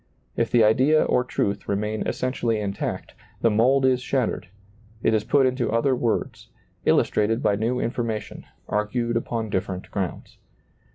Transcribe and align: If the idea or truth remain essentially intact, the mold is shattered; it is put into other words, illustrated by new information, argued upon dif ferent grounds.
If 0.35 0.49
the 0.49 0.63
idea 0.63 1.03
or 1.03 1.23
truth 1.23 1.69
remain 1.69 2.07
essentially 2.07 2.59
intact, 2.59 3.13
the 3.41 3.51
mold 3.51 3.85
is 3.85 4.01
shattered; 4.01 4.47
it 5.03 5.13
is 5.13 5.23
put 5.23 5.45
into 5.45 5.71
other 5.71 5.95
words, 5.95 6.49
illustrated 6.87 7.43
by 7.43 7.55
new 7.55 7.79
information, 7.79 8.45
argued 8.67 9.15
upon 9.15 9.51
dif 9.51 9.67
ferent 9.67 9.91
grounds. 9.91 10.39